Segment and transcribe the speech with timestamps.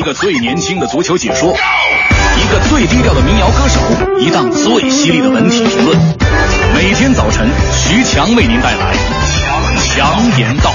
[0.00, 1.54] 一个最年轻的足球解说，
[2.38, 3.78] 一个最低调的民谣歌手，
[4.18, 5.94] 一档最犀利的文体评论。
[6.74, 8.94] 每天早晨，徐强为您带来
[9.76, 10.72] 强言道。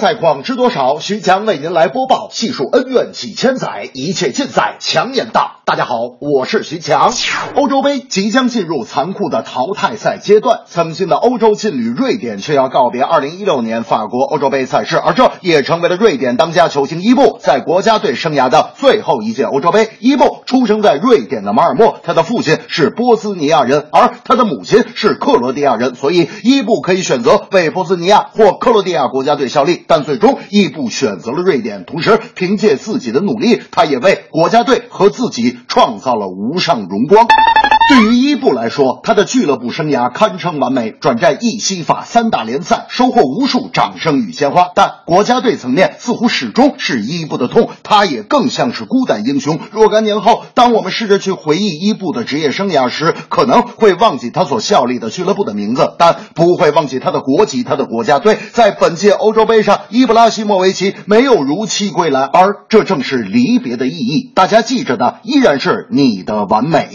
[0.00, 0.98] 赛况知多少？
[0.98, 5.60] 徐强为您来播报，细数恩怨几千载，一切尽在强言道。
[5.66, 7.12] 大家好，我是徐强。
[7.54, 19.90] 欧洲杯即将进入残酷的淘汰赛阶段，曾经的欧洲劲旅瑞典却要告别2016年法国欧洲杯赛事，而这也成为了瑞典当家球星伊布在国家队生涯的最后一届欧洲杯。
[20.00, 31.84] 伊布出生在瑞典的马尔默，他的父亲是波斯尼亚人，而他的母亲是克罗地亚人，所以伊布可以选择为波斯尼亚或克罗地亚国家队效力，但最终伊布选择了瑞典。
[31.84, 37.28] 同时，凭借自己的努力，他也为国家队和自己创造了无上荣光。
[37.90, 44.70] 对于伊布来说，他的俱乐部生涯堪称完美，转战意西法三大联赛，收获无数掌声与鲜花。
[44.76, 49.58] 但国家队层面似乎始终是伊布的痛，他也更像是孤胆英雄。
[49.72, 58.38] 若干年后，当我们试着去回忆伊布的职业生涯时，可能会忘记他所效力的俱乐部的名字，但不会忘记他的国籍，他的国家队。
[58.52, 64.30] 在本届欧洲杯上，伊布拉希莫维奇没有如期归来，而这正是离别的意义。
[64.32, 66.88] 大家记着的依然是你的完美。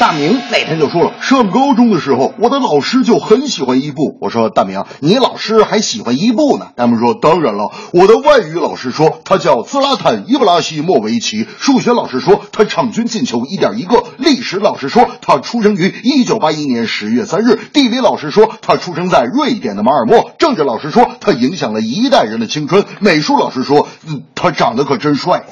[0.00, 4.18] 大明那天就说了，上高中的时候，我的老师就很喜欢伊布。
[4.20, 6.68] 我说大明，你老师还喜欢伊布呢？
[6.76, 25.44] 他们说，当然了，我的外语老师说他叫兹拉坦伊布拉希莫维奇，数学老师说他场均进球一点一个，历史老师说他出生于一九八一年十月三日，地理老师说他出生在瑞典的马尔默，政治老师说他影响了一代人的青春，美术老师说，嗯，他长得可真帅。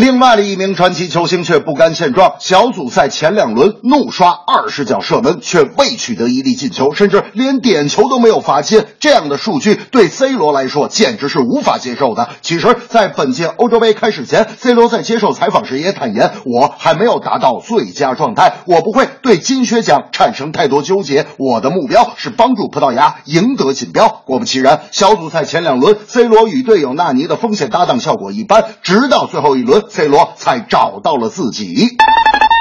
[0.00, 8.82] 另外的一名传奇球星却不甘现状，小组赛前两轮怒刷二十脚射门，却未取得一粒进球，甚至连点球都没有罚进。
[8.98, 12.30] 这样的数据对 C 罗来说简直是无法接受的。
[12.40, 21.26] 其实，在本届欧洲杯开始前，C 罗在接受采访时也坦言：“我还没有达到最佳状态，我不会对金靴奖产生太多纠结。
[21.36, 29.89] 我的目标是帮助葡萄牙赢得锦标。”果不其然，小组赛前两轮，C 罗与队友纳尼的锋线搭档效果一般，直到最后一轮。
[29.90, 31.96] C 罗才找到了自己。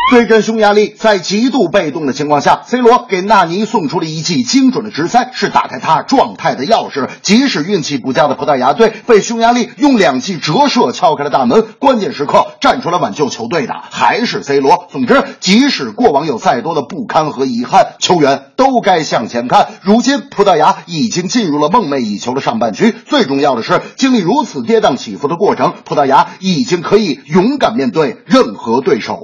[0.09, 7.07] 对阵匈牙利，在极度被动的情况下，C 罗给纳尼送出了一记精准的直塞，是打开他状态的钥匙。
[7.21, 14.87] 即使运气不佳的葡萄牙队被匈牙利用两记折射敲开了大门，关键时刻站出来挽救球队的还是 C 罗。
[14.89, 19.67] 总之，即使过往有再多的不堪和遗憾，球员都该向前看。
[19.83, 22.95] 如今，葡萄牙已经进入了梦寐以求的上半区。
[23.05, 29.21] 最重要的是，经历如此跌宕起伏的过程，葡萄牙已经可以勇敢面对任何对手。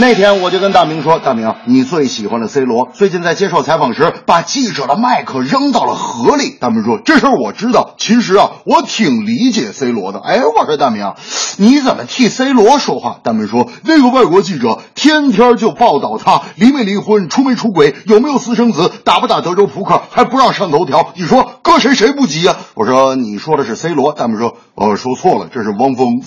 [0.00, 11.14] 那天我就跟大明说：“大明，你最喜欢的 C 罗最近在接受采访时，把记者的麦克扔到了河里。”大明说：“这事儿我知道，其实啊，我挺理解 C 罗的。”哎，我说大明，
[11.56, 13.18] 你怎么替 C 罗说话？
[13.24, 21.08] 大明说：“那个外国记者天天就报道他离没离婚、出没出轨、有没有私生子、打不打德州扑克，还不让上头条。
[21.16, 26.22] 你说搁谁谁不急呀？”我说：“你说的是 C 罗。”大明说：“呃，说错了，这是汪峰。”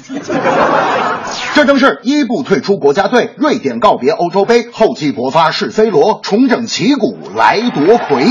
[1.62, 8.26] 这正是伊布退出国家队，瑞典告别欧洲杯，厚积薄发是 C 罗重整旗鼓来夺魁。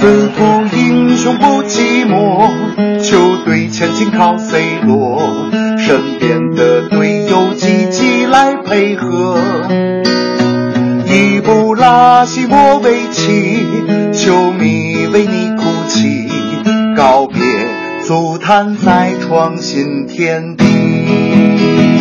[0.00, 2.50] 自古英雄不寂寞，
[3.02, 5.20] 球队前进靠 C 罗，
[5.76, 9.38] 身边的队友积极来配合。
[11.04, 13.66] 伊布拉希莫维奇，
[14.14, 16.26] 球迷为你哭泣，
[16.96, 17.42] 告别
[18.06, 21.95] 足坛再创新天地。